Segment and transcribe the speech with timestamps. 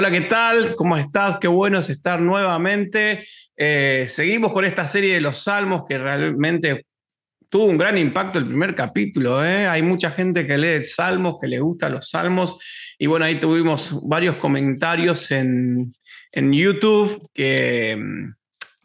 [0.00, 0.76] Hola, ¿qué tal?
[0.76, 1.38] ¿Cómo estás?
[1.40, 3.26] Qué bueno es estar nuevamente.
[3.56, 6.86] Eh, seguimos con esta serie de los salmos que realmente
[7.48, 9.44] tuvo un gran impacto el primer capítulo.
[9.44, 9.66] ¿eh?
[9.66, 12.60] Hay mucha gente que lee salmos, que le gustan los salmos.
[12.96, 15.92] Y bueno, ahí tuvimos varios comentarios en,
[16.32, 18.00] YouTube que,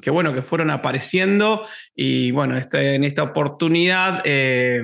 [0.01, 1.63] que, bueno, que fueron apareciendo.
[1.93, 4.81] Y bueno, este, en esta oportunidad eh,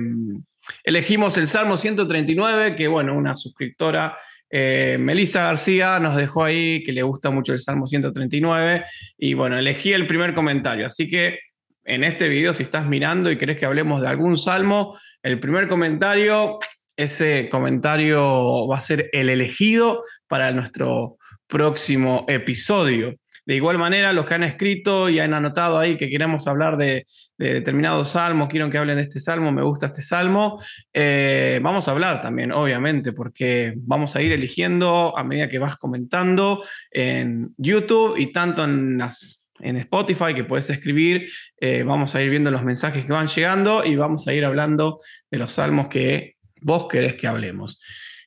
[0.84, 4.16] elegimos el Salmo 139, que bueno, una suscriptora
[4.50, 8.84] eh, Melissa García nos dejó ahí que le gusta mucho el Salmo 139
[9.16, 10.86] y bueno, elegí el primer comentario.
[10.86, 11.38] Así que
[11.84, 15.68] en este video, si estás mirando y querés que hablemos de algún salmo, el primer
[15.68, 16.58] comentario,
[16.96, 23.16] ese comentario va a ser el elegido para nuestro próximo episodio.
[23.46, 27.06] De igual manera, los que han escrito y han anotado ahí que queremos hablar de,
[27.38, 30.62] determinado salmo, quiero que hablen de este salmo, me gusta este salmo,
[30.92, 35.76] eh, vamos a hablar también, obviamente, porque vamos a ir eligiendo a medida que vas
[35.76, 41.30] comentando en YouTube y tanto en las en Spotify que puedes escribir.
[41.60, 45.00] Eh, vamos a ir viendo los mensajes que van llegando y vamos a ir hablando
[45.30, 47.80] de los salmos que vos querés que hablemos.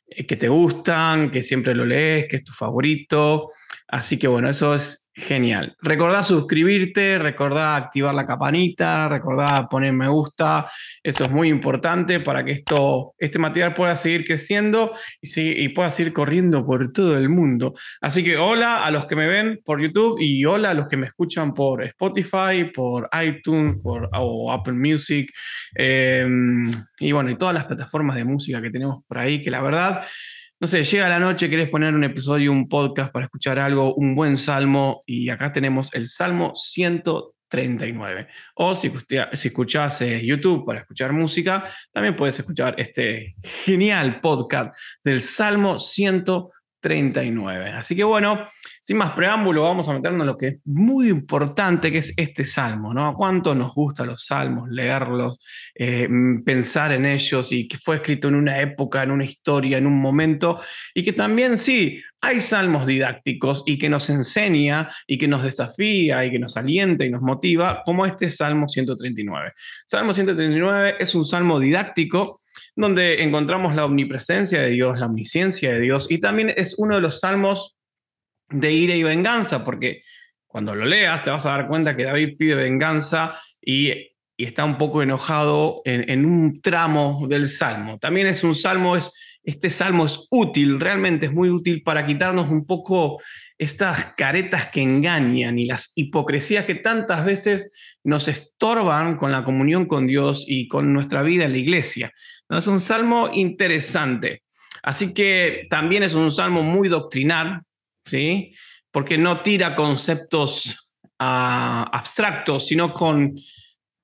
[0.07, 3.51] Eh, que te gustan, que siempre lo lees, que es tu favorito.
[3.87, 5.75] Así que bueno, eso es Genial.
[5.79, 10.65] Recordá suscribirte, recordá activar la campanita, recordá poner me gusta.
[11.03, 14.91] Eso es muy importante para que esto, este material pueda seguir creciendo
[15.21, 17.75] y, y pueda seguir corriendo por todo el mundo.
[18.01, 20.97] Así que hola a los que me ven por YouTube y hola a los que
[20.97, 25.31] me escuchan por Spotify, por iTunes por, o Apple Music.
[25.75, 29.61] Em, y bueno, y todas las plataformas de música que tenemos por ahí, que la
[29.61, 30.03] verdad
[30.63, 34.15] no sé, llega la noche, querés poner un episodio, un podcast para escuchar algo, un
[34.15, 38.29] buen salmo, y acá tenemos el Salmo 139.
[38.55, 38.89] O si,
[39.33, 45.79] si escuchás eh, YouTube para escuchar música, también puedes escuchar este genial podcast del Salmo
[45.79, 47.69] 139.
[47.71, 48.47] Así que bueno,
[48.83, 52.43] sin más preámbulo, vamos a meternos en lo que es muy importante, que es este
[52.43, 53.13] salmo, ¿no?
[53.13, 55.39] ¿Cuánto nos gustan los salmos, leerlos,
[55.73, 56.09] eh,
[56.43, 60.01] pensar en ellos y que fue escrito en una época, en una historia, en un
[60.01, 60.59] momento?
[60.93, 66.25] Y que también, sí, hay salmos didácticos y que nos enseña y que nos desafía
[66.25, 69.53] y que nos alienta y nos motiva, como este Salmo 139.
[69.87, 72.41] Salmo 139 es un salmo didáctico
[72.75, 77.01] donde encontramos la omnipresencia de Dios, la omnisciencia de Dios, y también es uno de
[77.01, 77.77] los salmos
[78.53, 80.03] de ira y venganza, porque
[80.47, 84.77] cuando lo leas te vas a dar cuenta que David pide venganza y, está un
[84.77, 87.97] poco enojado en, un tramo del salmo.
[87.97, 92.49] También es un salmo, es, este salmo es útil, realmente es muy útil para quitarnos
[92.49, 93.21] un poco
[93.57, 97.71] estas caretas que engañan y las hipocresías que tantas veces
[98.03, 102.11] nos estorban con la comunión con Dios y con nuestra vida en la iglesia.
[102.49, 104.43] Es un salmo interesante.
[104.81, 107.61] Así que también es un salmo muy doctrinal,
[108.05, 108.53] ¿sí?
[108.91, 113.35] Porque no tira conceptos ah, abstractos, sino con,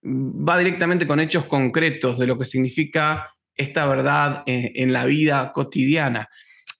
[0.04, 6.30] va directamente con hechos concretos de lo que significa esta verdad en, la vida cotidiana.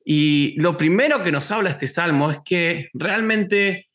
[0.04, 3.90] Y lo primero que nos habla este salmo es que realmente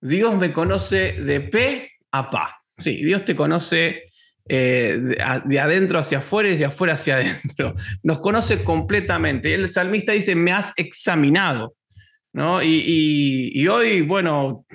[0.00, 2.56] Dios me conoce de pe a pa.
[2.78, 4.04] Sí, Dios te conoce
[4.48, 4.98] eh,
[5.44, 7.74] de, adentro hacia afuera y de afuera hacia adentro.
[8.02, 9.52] Nos conoce completamente.
[9.52, 11.74] El salmista dice, me has examinado.
[12.34, 12.60] ¿No?
[12.62, 14.66] Y, hoy, bueno,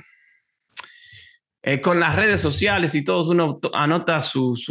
[1.61, 4.65] eh, con las redes sociales y todo, uno anota sus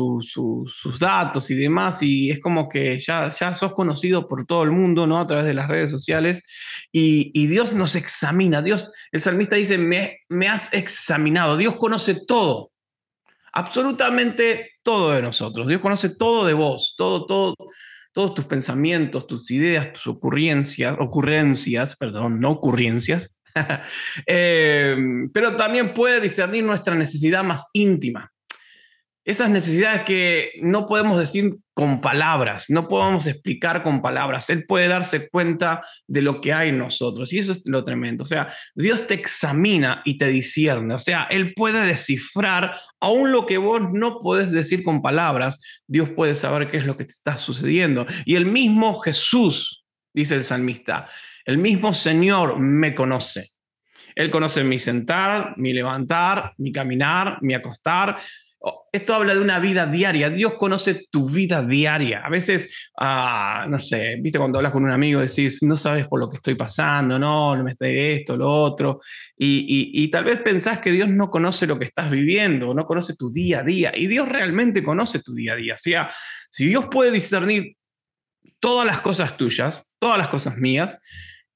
[0.99, 5.07] datos y demás, y es como que ya, ya sos conocido por todo el mundo,
[5.07, 5.21] ¿no?
[5.21, 6.43] A través de las redes sociales,
[6.91, 12.73] y, Dios nos examina, Dios, el salmista dice, me, me has examinado, Dios conoce todo,
[13.53, 17.55] absolutamente todo de nosotros, Dios conoce todo de vos, todo, todo,
[18.13, 23.37] todos tus pensamientos, tus ideas, tus ocurrencias, ocurrencias, perdón, no ocurrencias,
[24.27, 24.97] eh,
[25.33, 28.33] pero también puede discernir nuestra necesidad más íntima.
[29.29, 34.49] Esas necesidades que no podemos decir con palabras, no podemos explicar con palabras.
[34.49, 38.25] Él puede darse cuenta de lo que hay en nosotros y eso es lo tremendo.
[38.25, 40.95] O sea, Dios te examina y te discierne.
[40.95, 45.61] O sea, Él puede descifrar aún lo que vos no podés decir con palabras.
[45.87, 48.07] Dios puede saber qué es lo que te está sucediendo.
[48.25, 51.07] Y el mismo Jesús, dice el salmista,
[51.45, 53.51] el mismo Señor me conoce.
[54.15, 58.19] Él conoce mi sentar, mi levantar, mi caminar, mi acostar.
[58.61, 60.31] Oh, esto habla de una vida diaria.
[60.31, 62.25] Dios conoce tu vida diaria.
[62.25, 66.19] A veces, ah, no sé, viste cuando hablas con un amigo, decís, no sabes por
[66.19, 69.01] lo que estoy pasando, no, no me estoy esto, lo otro.
[69.37, 73.31] Y, tal vez pensás que Dios no conoce lo que estás viviendo, no conoce tu
[73.31, 73.93] día a día.
[73.95, 75.75] Y Dios realmente conoce tu día a día.
[75.75, 76.11] O sea,
[76.51, 77.77] si Dios puede discernir
[78.59, 80.99] todas las cosas tuyas, todas las cosas mías,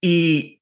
[0.00, 0.61] y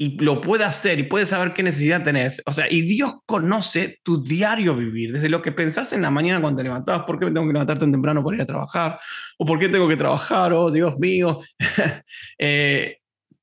[0.00, 2.40] y lo puede hacer y puede saber qué necesidad tenés.
[2.46, 6.40] O sea, y Dios conoce tu diario vivir, desde lo que pensás en la mañana
[6.40, 8.98] cuando te levantabas, ¿por qué me tengo que levantar tan temprano para ir a trabajar?
[9.36, 10.54] ¿O por qué tengo que trabajar?
[10.54, 11.40] Oh, Dios mío.
[12.38, 12.96] Eh,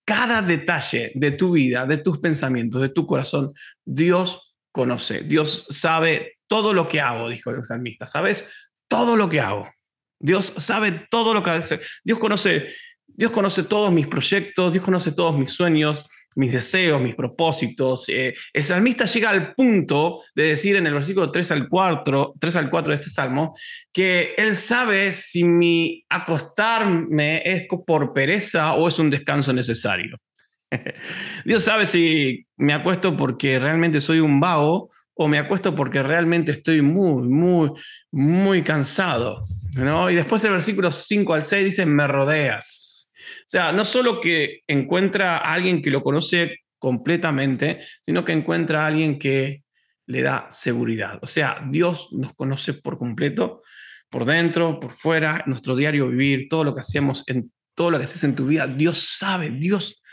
[0.03, 3.53] cada detalle de tu vida, de tus pensamientos, de tu corazón,
[3.85, 5.21] Dios conoce.
[5.21, 8.07] Dios sabe todo lo que hago, dijo el salmista.
[8.07, 8.49] ¿Sabes?
[8.87, 9.69] Todo lo que hago.
[10.19, 11.79] Dios sabe todo lo que hace.
[12.03, 12.73] Dios conoce,
[13.05, 18.07] Dios conoce todos mis proyectos, Dios conoce todos mis sueños, mis deseos, mis propósitos.
[18.09, 22.55] Eh, el salmista llega al punto de decir en el versículo 3 al 4, 3
[22.55, 23.55] al 4 de este salmo,
[23.91, 30.15] que él sabe si mi acostarme es por pereza o es un descanso necesario.
[31.45, 36.51] Dios sabe si me acuesto porque realmente soy un vago o me acuesto porque realmente
[36.51, 37.71] estoy muy, muy,
[38.11, 39.45] muy cansado.
[39.75, 40.09] ¿no?
[40.09, 42.96] Y después el versículo 5 al 6 dice, me rodeas.
[43.47, 48.83] O sea, no solo que encuentra a alguien que lo conoce completamente, sino que encuentra
[48.83, 49.63] a alguien que
[50.05, 51.17] le da seguridad.
[51.21, 53.61] O sea, Dios nos conoce por completo,
[54.09, 58.03] por dentro, por fuera, nuestro diario vivir, todo lo que hacemos, en todo lo que
[58.03, 60.03] haces en tu vida, Dios sabe, Dios,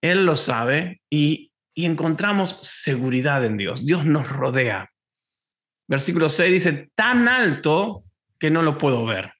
[0.00, 3.84] Él lo sabe y, y encontramos seguridad en Dios.
[3.84, 4.90] Dios nos rodea.
[5.86, 8.04] Versículo 6 dice, tan alto
[8.38, 9.34] que no lo puedo ver.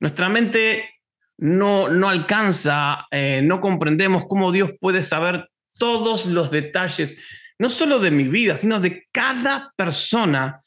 [0.00, 0.88] Nuestra mente
[1.38, 7.16] no, no alcanza, eh, no comprendemos cómo Dios puede saber todos los detalles,
[7.58, 10.60] no solo de mi vida, sino de cada persona,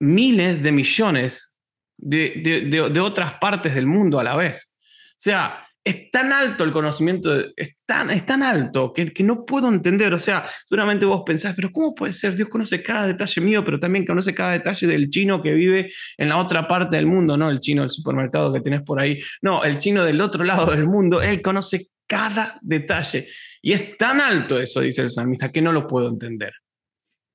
[0.00, 1.56] miles de millones
[1.98, 4.74] de, de otras partes del mundo a la vez.
[5.12, 9.68] O sea, es tan alto el conocimiento, es tan, es tan alto que, no puedo
[9.68, 10.12] entender.
[10.12, 12.36] O sea, seguramente vos pensás, pero ¿cómo puede ser?
[12.36, 16.28] Dios conoce cada detalle mío, pero también conoce cada detalle del chino que vive en
[16.28, 19.64] la otra parte del mundo, no el chino del supermercado que tenés por ahí, no,
[19.64, 21.22] el chino del otro lado del mundo.
[21.22, 23.28] Él conoce cada detalle.
[23.62, 26.52] Y es tan alto eso, dice el salmista, que no lo puedo entender.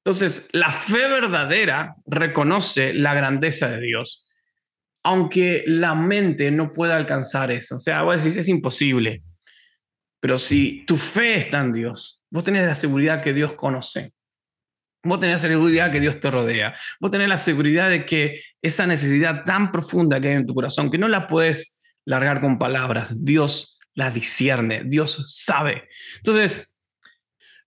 [0.03, 4.25] Entonces, la fe verdadera reconoce la grandeza de Dios
[5.06, 7.75] aunque la mente no pueda alcanzar eso.
[7.75, 9.22] O sea, vos decís, es imposible.
[10.19, 14.13] Pero si tu fe está en Dios, vos tenés la seguridad que Dios conoce.
[15.04, 16.74] Vos tenés la seguridad que Dios te rodea.
[17.00, 20.90] Vos tenés la seguridad de que esa necesidad tan profunda que hay en tu corazón,
[20.90, 25.88] que no la puedes largar con palabras, Dios la discierne, Dios sabe.
[26.18, 26.75] Entonces,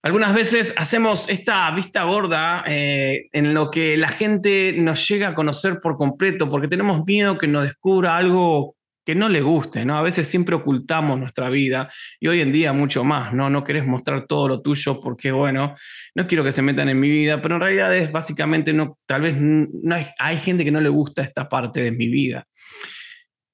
[0.03, 5.35] algunas veces hacemos esta vista gorda eh, en lo que la gente nos llega a
[5.35, 9.97] conocer por completo, porque tenemos miedo que nos descubra algo que no le guste, ¿no?
[9.97, 11.91] A veces siempre ocultamos nuestra vida
[12.21, 13.49] y hoy en día mucho más, ¿no?
[13.49, 15.75] No querés mostrar todo lo tuyo porque, bueno,
[16.15, 19.23] no quiero que se metan en mi vida, pero en realidad es básicamente, no, tal
[19.23, 22.47] vez no hay, gente que no le gusta esta parte de mi vida.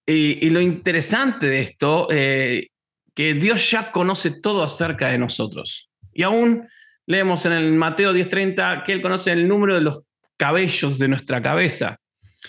[0.05, 2.67] Y, lo interesante de esto, eh,
[3.15, 5.89] que Dios ya conoce todo acerca de nosotros.
[6.15, 6.67] Y aún
[7.07, 10.03] leemos en el Mateo 10:30 que Él conoce el número de los
[10.37, 11.99] cabellos de nuestra cabeza.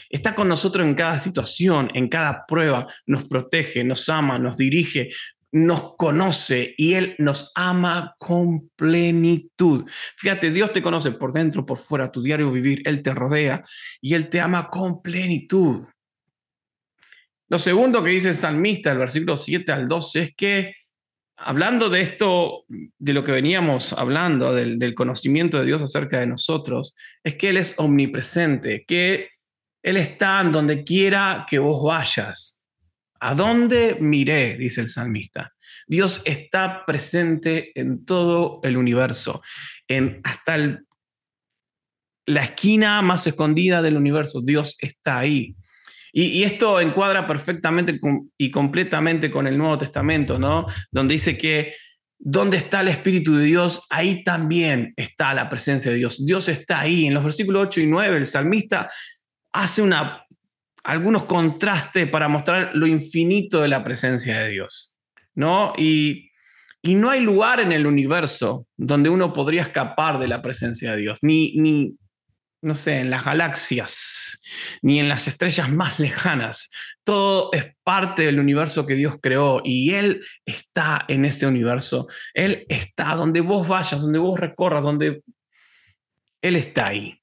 [0.09, 5.09] Está con nosotros en cada situación, en cada prueba, nos protege, nos ama, nos dirige,
[5.51, 9.85] nos conoce y Él nos ama con plenitud.
[10.17, 13.63] Fíjate, Dios te conoce por dentro, por fuera, tu diario vivir, Él te rodea
[14.01, 15.85] y Él te ama con plenitud.
[17.47, 20.73] Lo segundo que dice el salmista, el versículo 7 al 12, es que
[21.37, 26.95] hablando de esto, de lo que veníamos hablando, del, conocimiento de Dios acerca de nosotros,
[27.23, 29.29] es que Él es omnipresente, que
[29.83, 32.63] Él está en donde quiera que vos vayas.
[33.19, 34.57] ¿A dónde miré?
[34.57, 35.53] dice el salmista.
[35.87, 39.41] Dios está presente en todo el universo,
[39.87, 40.83] en hasta
[42.27, 44.41] la esquina más escondida del universo.
[44.41, 45.55] Dios está ahí.
[46.17, 47.99] Y, esto encuadra perfectamente
[48.37, 50.65] y completamente con el Nuevo Testamento, ¿no?
[50.89, 51.73] Donde dice que
[52.17, 56.25] donde está el Espíritu de Dios, ahí también está la presencia de Dios.
[56.25, 57.05] Dios está ahí.
[57.05, 58.89] En los versículos 8 y 9, el salmista
[59.51, 60.25] hace una,
[60.85, 64.95] algunos contrastes para mostrar lo infinito de la presencia de Dios,
[65.33, 65.73] ¿no?
[65.77, 66.31] Y,
[66.81, 71.01] y no hay lugar en el universo donde uno podría escapar de la presencia de
[71.01, 71.97] Dios, ni, ni,
[72.65, 74.41] no sé, en las galaxias,
[74.81, 76.71] ni en las estrellas más lejanas.
[77.03, 82.07] Todo es parte del universo que Dios creó y Él está en ese universo.
[82.33, 85.21] Él está donde vos vayas, donde vos recorras, donde
[86.41, 87.21] Él está ahí.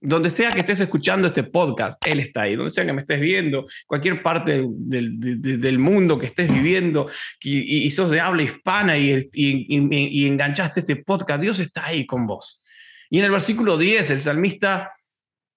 [0.00, 2.54] Donde sea que estés escuchando este podcast, Él está ahí.
[2.54, 7.10] Donde sea que me estés viendo, cualquier parte del, mundo que estés viviendo
[7.42, 12.62] y, sos de habla hispana y, y enganchaste este podcast, Dios está ahí con vos.
[13.10, 14.92] Y en el versículo 10, el salmista,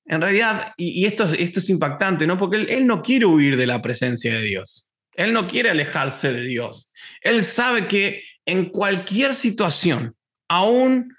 [0.06, 2.38] en realidad, y, esto, esto es impactante, ¿no?
[2.38, 4.92] Porque él, no quiere huir de la presencia de Dios.
[5.14, 6.92] Él no quiere alejarse de Dios.
[7.22, 10.16] Él sabe que en cualquier situación,
[10.50, 11.16] aún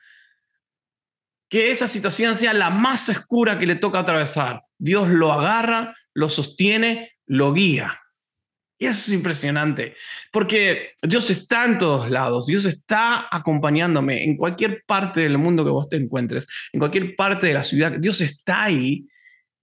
[1.49, 6.29] que esa situación sea la más oscura que le toca atravesar, Dios lo agarra, lo
[6.29, 8.01] sostiene, lo guía.
[8.79, 9.95] Y eso es impresionante,
[10.33, 15.71] porque Dios está en todos lados, Dios está acompañándome en cualquier parte del mundo que
[15.71, 19.07] vos te encuentres, en cualquier parte de la ciudad, Dios está ahí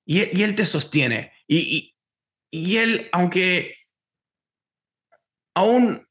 [0.06, 1.34] y, Él te sostiene.
[1.46, 1.94] Y,
[2.50, 3.76] y Él, aunque
[5.56, 6.08] aún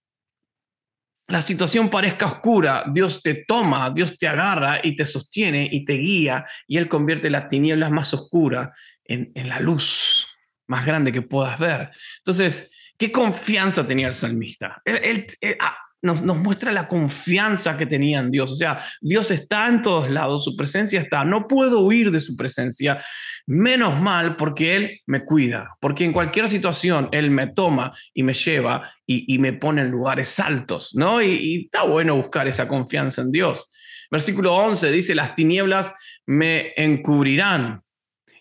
[1.27, 5.95] la situación parezca oscura, Dios te toma, Dios te agarra y te sostiene y te
[5.95, 8.71] guía y Él convierte las tinieblas más oscuras
[9.05, 10.27] en, en la luz
[10.67, 11.91] más grande que puedas ver.
[12.19, 14.83] Entonces, ¿Qué confianza tenía el salmista?
[14.85, 15.27] Él,
[15.59, 18.53] ah, nos, muestra la confianza que tenía en Dios.
[18.53, 21.25] O sea, Dios está en todos lados, su presencia está.
[21.25, 23.03] No puedo huir de su presencia.
[23.47, 28.35] Menos mal porque Él me cuida, porque en cualquier situación Él me toma y me
[28.35, 31.23] lleva y, me pone en lugares altos, ¿no?
[31.23, 33.71] Y, está bueno buscar esa confianza en Dios.
[34.11, 35.95] Versículo 11 dice, las tinieblas
[36.27, 37.81] me encubrirán.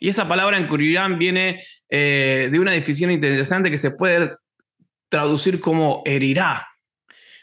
[0.01, 4.31] Y esa palabra encubrirán viene eh, de una definición interesante que se puede
[5.09, 6.67] traducir como herirá.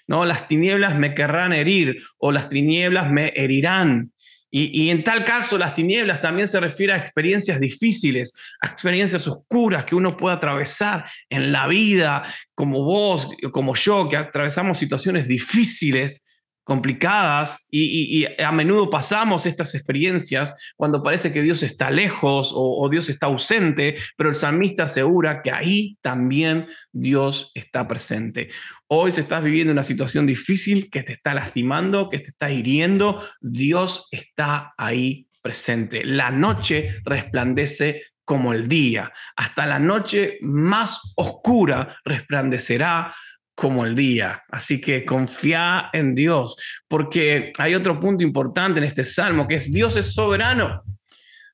[0.07, 0.25] ¿no?
[0.25, 4.13] Las tinieblas me querrán herir o las tinieblas me herirán.
[4.59, 8.33] Y, en tal caso, las tinieblas también se refiere a experiencias difíciles,
[8.63, 12.23] a experiencias oscuras que uno puede atravesar en la vida,
[12.55, 16.25] como vos, como yo, que atravesamos situaciones difíciles
[16.67, 23.09] complicadas y, a menudo pasamos estas experiencias cuando parece que Dios está lejos o, Dios
[23.09, 28.49] está ausente, pero el salmista asegura que ahí también Dios está presente.
[28.89, 33.23] Hoy si estás viviendo una situación difícil que te está lastimando, que te está hiriendo,
[33.41, 36.05] Dios está ahí presente.
[36.05, 39.13] La noche resplandece como el día.
[39.37, 43.15] Hasta la noche más oscura resplandecerá
[43.57, 44.45] como el día.
[44.51, 49.73] Así que confía en Dios, porque hay otro punto importante en este salmo, que es
[49.73, 50.85] Dios es soberano.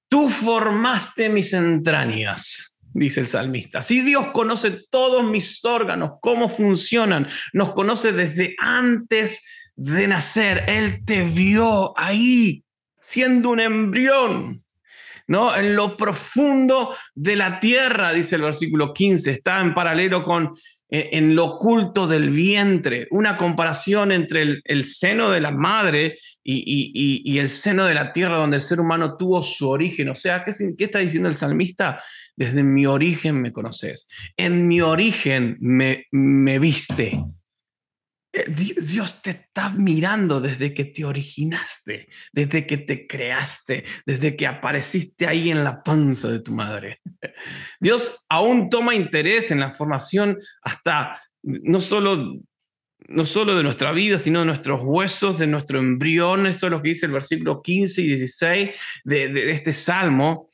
[0.08, 3.82] Tú formaste mis entrañas, dice el salmista.
[3.82, 9.40] Si Dios conoce todos mis órganos, cómo funcionan, nos conoce desde antes
[9.76, 10.64] de nacer.
[10.66, 12.64] Él te vio ahí,
[13.00, 14.62] siendo un embrión.
[15.28, 15.54] ¿no?
[15.54, 20.52] En lo profundo de la tierra, dice el versículo 15, está en paralelo con
[20.94, 27.48] en lo oculto del vientre, una comparación entre el, seno de la madre y, el
[27.48, 30.10] seno de la tierra donde el ser humano tuvo su origen.
[30.10, 30.52] O sea, ¿qué,
[30.84, 31.98] está diciendo el salmista?
[32.36, 34.06] Desde mi origen me conoces,
[34.36, 37.18] en mi origen me, me viste.
[38.32, 44.46] Eh, Dios te está mirando desde que te originaste, desde que te creaste, desde que
[44.46, 47.00] apareciste ahí en la panza de tu madre.
[47.80, 52.40] Dios aún toma interés en la formación hasta no solo
[53.08, 56.46] no solo de nuestra vida, sino de nuestros huesos, de nuestro embrión.
[56.46, 58.70] Eso es lo que dice el versículo 15 y 16
[59.04, 60.48] de, de, este salmo.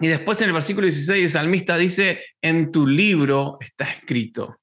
[0.00, 4.58] Y después en el versículo 16 el salmista dice, en tu libro está escrito.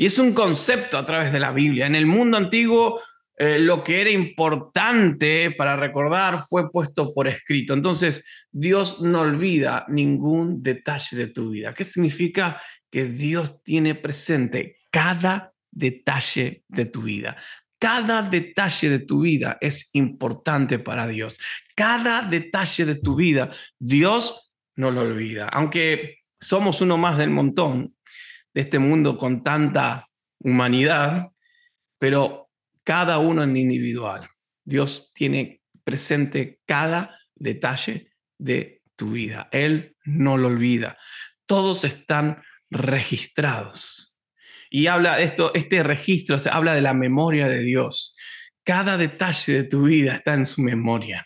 [0.00, 1.86] Y es un concepto a través de la Biblia.
[1.86, 3.02] En el mundo antiguo,
[3.36, 7.74] eh, lo que era importante para recordar fue puesto por escrito.
[7.74, 11.74] Entonces, Dios no olvida ningún detalle de tu vida.
[11.74, 12.62] ¿Qué significa?
[12.88, 17.36] Que Dios tiene presente cada detalle de tu vida.
[17.80, 21.38] Cada detalle de tu vida es importante para Dios.
[21.74, 23.50] Cada detalle de tu vida,
[23.80, 25.48] Dios no lo olvida.
[25.48, 27.96] Aunque somos uno más del montón,
[28.58, 30.08] este mundo con tanta
[30.40, 31.28] humanidad,
[31.98, 32.50] pero
[32.82, 34.28] cada uno en individual.
[34.64, 39.48] Dios tiene presente cada detalle de tu vida.
[39.52, 40.98] Él no lo olvida.
[41.46, 44.18] Todos están registrados.
[44.70, 48.16] Y habla de esto, este registro, se habla de la memoria de Dios.
[48.64, 51.24] Cada detalle de tu vida está en su memoria.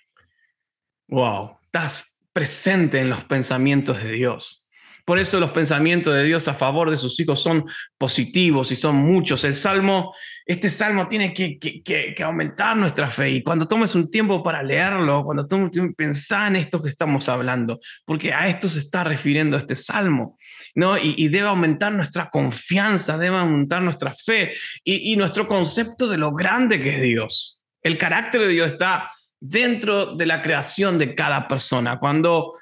[1.09, 4.62] Wow, estás presente en los pensamientos de Dios.
[5.05, 7.65] Por eso los pensamientos de Dios a favor de sus hijos son
[7.99, 9.45] positivos y son muchos.
[9.45, 10.15] El salmo,
[10.47, 13.31] este salmo tiene que, aumentar nuestra fe.
[13.31, 16.89] Y cuando tomes un tiempo para leerlo, cuando tomes un tiempo, pensar en esto que
[16.89, 20.37] estamos hablando, porque a esto se está refiriendo este salmo,
[20.75, 20.97] ¿no?
[20.99, 24.53] Y, debe aumentar nuestra confianza, debe aumentar nuestra fe
[24.85, 27.63] y nuestro concepto de lo grande que es Dios.
[27.83, 31.99] El carácter de Dios está dentro de la creación de cada persona.
[31.99, 32.55] Cuando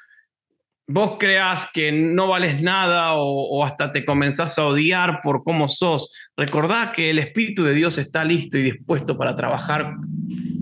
[0.92, 6.12] vos creas que no vales nada o, hasta te comenzás a odiar por cómo sos,
[6.36, 9.94] recordá que el Espíritu de Dios está listo y dispuesto para trabajar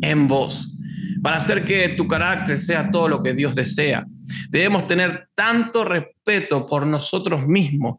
[0.03, 0.79] en vos,
[1.23, 4.05] para hacer que tu carácter sea todo lo que Dios desea.
[4.51, 7.97] Debemos tener tanto respeto por nosotros mismos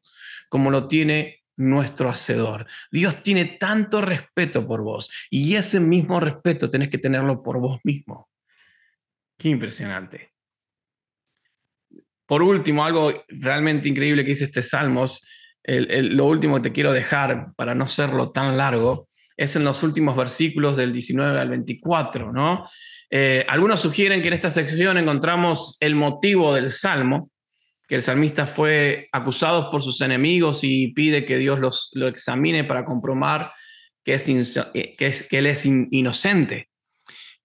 [0.50, 2.68] como lo tiene nuestro hacedor.
[2.92, 7.80] Dios tiene tanto respeto por vos y ese mismo respeto tenés que tenerlo por vos
[7.84, 8.30] mismo.
[9.36, 10.29] Qué impresionante.
[12.30, 15.28] Por último, algo realmente increíble que dice este Salmos,
[15.66, 20.16] lo último que te quiero dejar para no serlo tan largo, es en los últimos
[20.16, 22.70] versículos del 19 al 24, ¿no?
[23.10, 27.32] Eh, algunos sugieren que en esta sección encontramos el motivo del Salmo,
[27.88, 32.64] que el salmista fue acusado por sus enemigos y pide que Dios los, lo examine
[32.64, 33.52] para comprobar
[34.06, 36.69] que, es, eh, que, es, que él es inocente.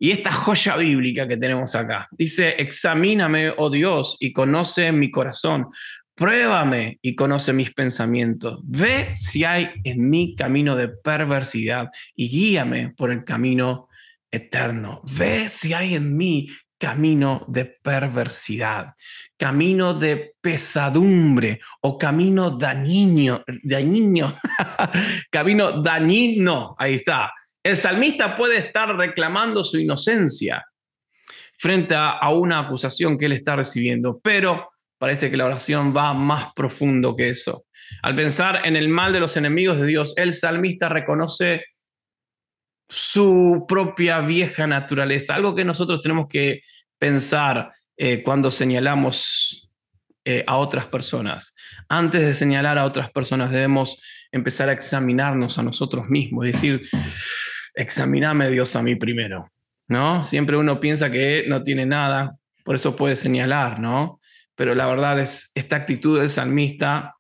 [0.05, 5.69] Y esta joya bíblica que tenemos acá dice, examíname, oh Dios, y conoce mi corazón,
[6.15, 8.61] Pruébame y conoce mis pensamientos.
[8.65, 13.89] Ve si hay en mí camino de perversidad y guíame por el camino
[14.31, 15.01] eterno.
[15.11, 18.93] Ve si hay en mí camino de perversidad,
[19.39, 24.39] camino de pesadumbre o camino dañino, dañino,
[25.31, 26.77] camino dañino.
[26.79, 27.33] Ahí está.
[27.65, 30.65] El salmista puede estar reclamando su inocencia
[31.59, 36.53] frente a una acusación que él está recibiendo, pero parece que la oración va más
[36.55, 37.65] profundo que eso.
[38.03, 41.65] Al pensar en el mal de los enemigos de Dios, el salmista reconoce
[42.89, 46.61] su propia vieja naturaleza, algo que nosotros tenemos que
[46.99, 49.71] pensar eh, cuando señalamos
[50.25, 51.55] eh, a otras personas.
[51.89, 54.01] Antes de señalar a otras personas debemos
[54.33, 56.89] empezar a examinarnos a nosotros mismos, decir,
[57.75, 59.49] examiname Dios a mí primero,
[59.89, 60.23] ¿no?
[60.23, 64.21] Siempre uno piensa que no tiene nada, por eso puede señalar, ¿no?
[64.55, 67.17] pero la verdad es, esta actitud del salmista,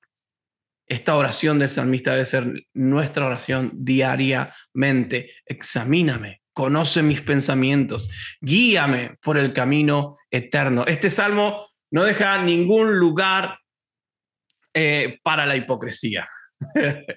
[0.86, 5.32] esta oración del salmista debe ser nuestra oración diariamente.
[5.44, 10.84] Examíname, conoce mis pensamientos, guíame por el camino eterno.
[10.86, 13.58] Este salmo no deja ningún lugar
[14.72, 16.28] eh, para la hipocresía.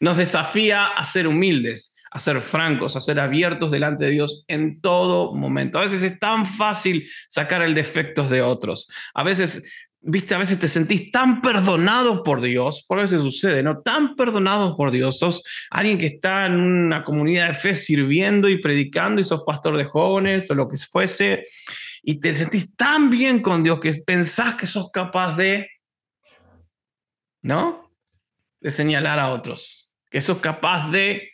[0.00, 4.80] Nos desafía a ser humildes, a ser francos, a ser abiertos delante de Dios en
[4.80, 5.78] todo momento.
[5.78, 8.88] A veces es tan fácil sacar el defectos de otros.
[9.14, 13.80] A veces, viste, a veces te sentís tan perdonado por Dios, por eso sucede, ¿no?
[13.80, 15.18] Tan perdonado por Dios.
[15.18, 19.78] Sos alguien que está en una comunidad de fe sirviendo y predicando y sos pastor
[19.78, 21.44] de jóvenes o lo que fuese.
[22.02, 25.66] Y te sentís tan bien con Dios que pensás que sos capaz de,
[27.40, 27.90] ¿no?
[28.60, 29.94] De señalar a otros.
[30.10, 31.31] Que sos capaz de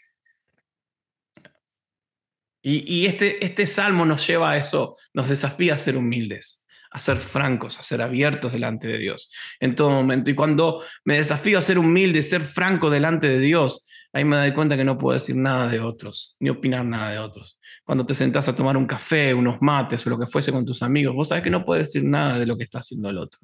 [2.62, 7.18] y, este, este salmo nos lleva a eso, nos desafía a ser humildes, a ser
[7.18, 10.30] francos, a ser abiertos delante de Dios en todo momento.
[10.30, 14.52] Y cuando me desafío a ser humilde, ser franco delante de Dios, ahí me doy
[14.52, 17.58] cuenta que no puedo decir nada de otros, ni opinar nada de otros.
[17.84, 20.82] Cuando te sentás a tomar un café, unos mates o lo que fuese con tus
[20.82, 23.40] amigos, vos sabés que no puedes decir nada de lo que está haciendo el otro.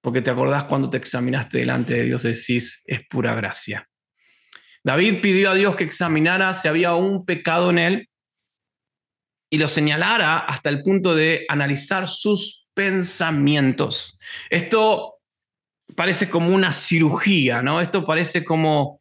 [0.00, 3.88] Porque te acordás cuando te examinaste delante de Dios decís, es pura gracia.
[4.88, 8.08] David pidió a Dios que examinara si había un pecado en él
[9.50, 14.18] y lo señalara hasta el punto de analizar sus pensamientos.
[14.48, 15.16] Esto
[15.94, 17.82] parece como una cirugía, ¿no?
[17.82, 18.98] Esto parece como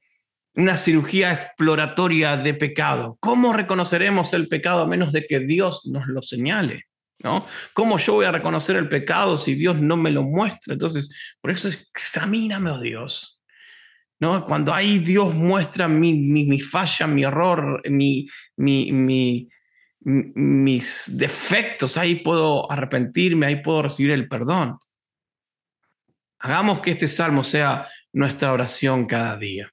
[0.56, 3.16] una cirugía exploratoria de pecado.
[3.22, 6.84] ¿Cómo reconoceremos el pecado a menos de que Dios nos lo señale?
[7.20, 7.48] ¿No?
[7.72, 10.74] ¿Cómo yo voy a reconocer el pecado si Dios no me lo muestra?
[10.74, 13.37] Entonces, por eso examíname, oh Dios.
[14.20, 14.46] ¿No?
[14.46, 18.28] Cuando ahí Dios muestra mi, mi, falla, mi error, mi,
[18.60, 19.50] mis
[21.18, 24.78] defectos, ahí puedo arrepentirme, ahí puedo recibir el perdón.
[26.40, 29.72] Hagamos que este salmo sea nuestra oración cada día,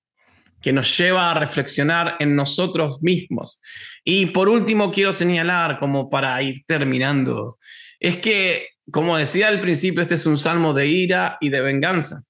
[0.60, 3.60] que nos lleva a reflexionar en nosotros mismos.
[4.02, 7.58] Y por último, quiero señalar, como para ir terminando,
[8.00, 12.22] es que, como decía al principio, este es un salmo de ira y de venganza.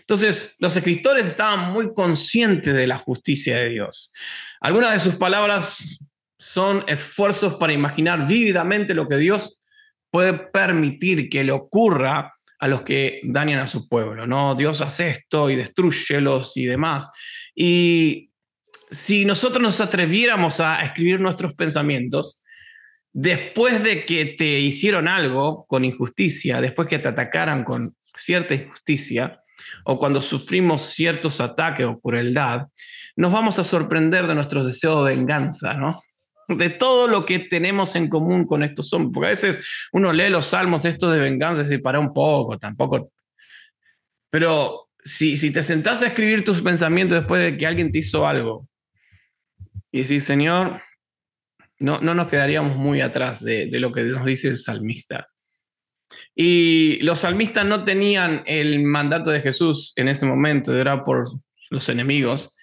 [0.00, 4.12] Entonces, los escritores estaban muy conscientes de la justicia de Dios.
[4.60, 6.04] Algunas de sus palabras
[6.38, 9.60] son esfuerzos para imaginar vívidamente lo que Dios
[10.10, 14.54] puede permitir que le ocurra a los que dañan a su pueblo, ¿no?
[14.54, 17.10] Dios hace esto y destruyelos y demás.
[17.54, 18.30] Y
[18.90, 22.42] si nosotros nos atreviéramos a escribir nuestros pensamientos,
[23.12, 29.42] después de que te hicieron algo con injusticia, después que te atacaran con cierta injusticia,
[29.84, 32.66] o cuando sufrimos ciertos ataques o crueldad,
[33.16, 36.00] nos vamos a sorprender de nuestros deseos de venganza, ¿no?
[36.48, 40.30] De todo lo que tenemos en común con estos hombres, porque a veces uno lee
[40.30, 43.10] los salmos estos de venganza y dice, para un poco, tampoco.
[44.30, 48.26] Pero si, si te sentás a escribir tus pensamientos después de que alguien te hizo
[48.26, 48.68] algo
[49.90, 50.82] y decís, Señor,
[51.78, 55.28] no, no nos quedaríamos muy atrás de, de lo que nos dice el salmista.
[56.34, 61.24] Y los salmistas no tenían el mandato de Jesús en ese momento de orar por
[61.70, 62.54] los enemigos,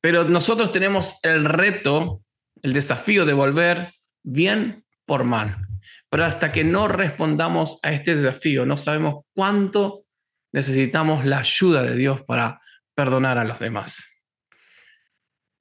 [0.00, 2.22] pero nosotros tenemos el reto,
[2.62, 5.66] el desafío de volver bien por mal.
[6.08, 10.04] Pero hasta que no respondamos a este desafío, no sabemos cuánto
[10.52, 12.60] necesitamos la ayuda de Dios para
[12.94, 14.15] perdonar a los demás.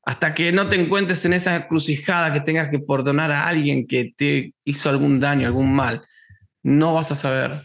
[0.06, 4.14] Hasta que no te encuentres en esa encrucijada que tengas que perdonar a alguien que
[4.16, 6.04] te hizo algún daño, algún mal,
[6.62, 7.64] no vas a saber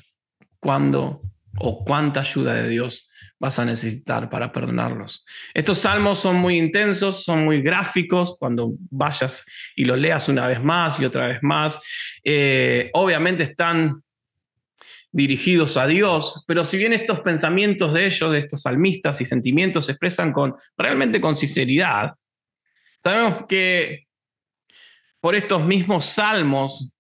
[0.59, 1.23] cuándo
[1.59, 5.25] o cuánta ayuda de Dios vas a necesitar para perdonarlos.
[5.55, 10.63] Estos salmos son muy intensos, son muy gráficos, cuando vayas y lo leas una vez
[10.63, 11.81] más y otra vez más,
[12.23, 14.03] eh, obviamente están
[15.13, 19.87] dirigidos a Dios, pero si bien estos pensamientos de ellos, de estos salmistas y sentimientos
[19.87, 22.13] se expresan con realmente con sinceridad,
[23.01, 24.07] sabemos que
[25.21, 26.95] por estos mismos salmos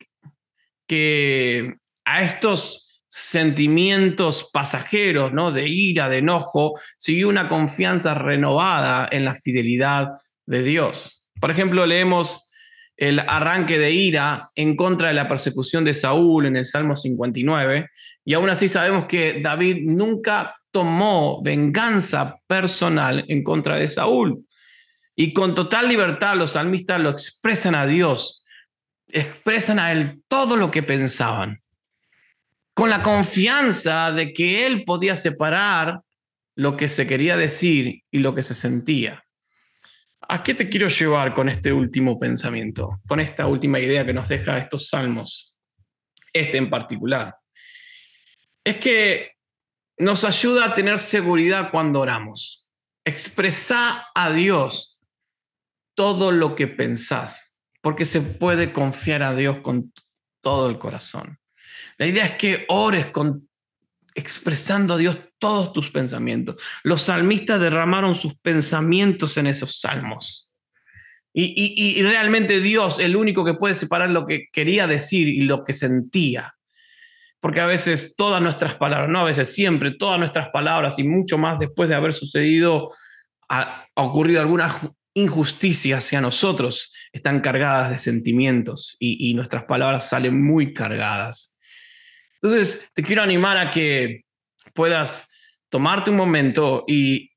[0.87, 5.53] que a estos sentimientos pasajeros, ¿no?
[5.53, 10.09] De ira, de enojo, siguió una confianza renovada en la fidelidad
[10.47, 11.27] de Dios.
[11.41, 12.51] Por ejemplo, leemos
[12.97, 17.89] el arranque de ira en contra de la persecución de Saúl en el Salmo 59,
[18.25, 24.45] y aún así sabemos que David nunca tomó venganza personal en contra de Saúl.
[25.17, 28.45] Y con total libertad los salmistas lo expresan a Dios,
[29.09, 31.61] expresan a Él todo lo que pensaban
[32.81, 36.01] con la confianza de que él podía separar
[36.57, 39.23] lo que se quería decir y lo que se sentía.
[40.23, 44.29] ¿A qué te quiero llevar con este último pensamiento, con esta última idea que nos
[44.29, 45.59] deja estos salmos,
[46.33, 47.37] este en particular?
[48.65, 49.33] Es que
[49.99, 52.67] nos ayuda a tener seguridad cuando oramos.
[53.05, 54.90] Expresa a Dios
[56.01, 59.93] todo lo que pensás, porque se puede confiar a Dios con
[60.41, 61.39] todo el corazón.
[61.99, 63.51] La idea es que ores con,
[64.15, 66.57] expresando a Dios todos tus pensamientos.
[66.85, 70.55] Los salmistas derramaron sus pensamientos en esos salmos.
[71.35, 75.65] Y, y, realmente Dios, el único que puede separar lo que quería decir y lo
[75.65, 76.55] que sentía.
[77.41, 81.37] Porque a veces todas nuestras palabras, no a veces siempre, todas nuestras palabras y mucho
[81.37, 82.89] más después de haber sucedido,
[83.51, 84.75] ha, ha ocurrido alguna
[85.15, 91.57] injusticia hacia nosotros, están cargadas de sentimientos y, y nuestras palabras salen muy cargadas.
[92.43, 94.25] Entonces, te quiero animar a que
[94.75, 95.29] puedas
[95.71, 97.29] tomarte un momento y,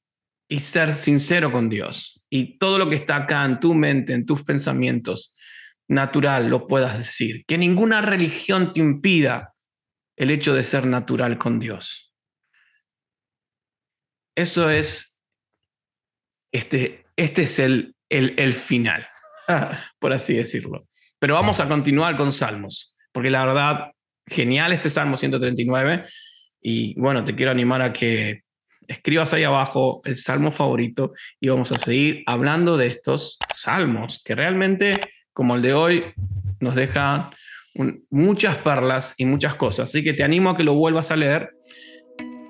[0.59, 2.23] ser sincero con Dios.
[2.29, 5.35] Y todo lo que está acá en tu mente, en tus pensamientos,
[5.87, 7.43] natural, lo puedas decir.
[7.47, 9.55] Que ninguna religión te impida
[10.15, 12.13] el hecho de ser natural con Dios.
[14.35, 15.17] Eso es,
[16.51, 19.07] este, este es el, el, el final,
[19.99, 20.87] por así decirlo.
[21.19, 23.91] Pero vamos a continuar con Salmos, porque la verdad
[24.27, 26.05] genial este Salmo 139
[26.61, 28.41] y bueno, te quiero animar a que
[28.87, 34.35] escribas ahí abajo el salmo favorito y vamos a seguir hablando de estos salmos que
[34.35, 34.99] realmente,
[35.33, 36.05] como el de hoy,
[36.59, 37.29] nos dejan
[38.09, 39.89] muchas perlas y muchas cosas.
[39.89, 41.49] Así que te animo a que lo vuelvas a leer.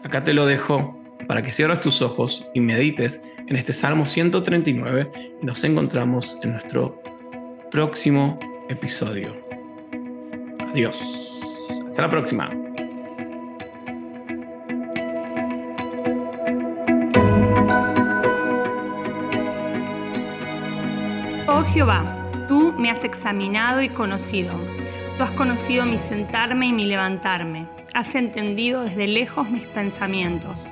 [0.04, 5.10] Acá te lo dejo para que cierres tus ojos y medites en este Salmo 139
[5.42, 7.02] y nos encontramos en nuestro
[7.72, 9.36] próximo episodio.
[10.72, 11.84] Adiós.
[11.88, 12.50] Hasta la próxima.
[21.48, 24.54] Oh Jehová, tú me has examinado y conocido.
[25.18, 27.68] Tú has conocido mi sentarme y mi levantarme.
[27.94, 30.72] Has entendido desde lejos mis pensamientos.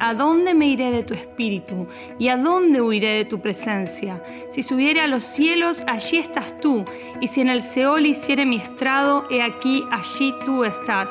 [0.00, 1.88] ¿A dónde me iré de tu espíritu?
[2.18, 4.22] ¿Y a dónde huiré de tu presencia?
[4.50, 6.84] Si subiere a los cielos, allí estás tú.
[7.20, 11.10] Y si en el Seol hiciere mi estrado, he aquí, allí tú estás.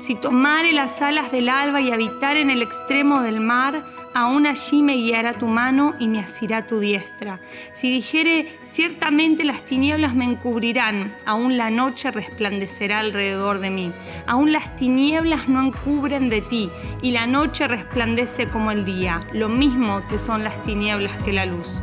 [0.00, 3.84] Si tomare las alas del alba y habitar en el extremo del mar,
[4.16, 7.38] aún allí me guiará tu mano y me asirá tu diestra.
[7.74, 13.92] Si dijere, ciertamente las tinieblas me encubrirán, aún la noche resplandecerá alrededor de mí.
[14.26, 16.70] Aún las tinieblas no encubren de ti,
[17.02, 21.44] y la noche resplandece como el día, lo mismo que son las tinieblas que la
[21.44, 21.82] luz.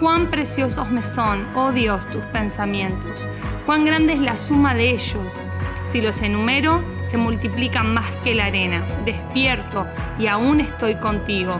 [0.00, 3.26] Cuán preciosos me son, oh Dios, tus pensamientos,
[3.66, 5.44] cuán grande es la suma de ellos.
[5.86, 8.84] Si los enumero, se multiplican más que la arena.
[9.04, 9.86] Despierto
[10.20, 11.58] y aún estoy contigo.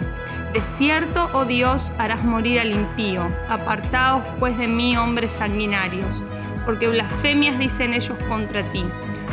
[0.53, 3.29] De cierto, oh Dios, harás morir al impío.
[3.48, 6.24] Apartaos pues de mí, hombres sanguinarios,
[6.64, 8.85] porque blasfemias dicen ellos contra ti.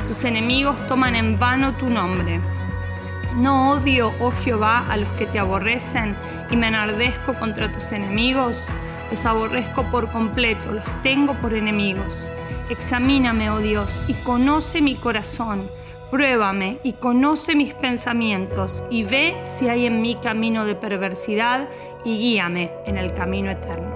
[0.08, 2.40] Tus enemigos toman en vano tu nombre.
[3.36, 6.16] No odio, oh Jehová, a los que te aborrecen
[6.50, 8.70] y me enardezco contra tus enemigos.
[9.12, 12.26] Los aborrezco por completo, los tengo por enemigos.
[12.70, 15.70] Examíname, oh Dios, y conoce mi corazón
[16.12, 21.68] Pruébame y conoce mis pensamientos y ve si hay en mí camino de perversidad
[22.06, 23.95] y guíame en el camino eterno.